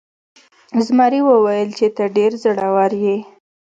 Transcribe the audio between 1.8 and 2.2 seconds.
ته